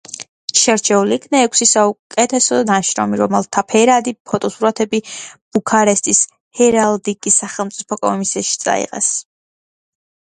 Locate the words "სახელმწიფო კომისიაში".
7.47-8.61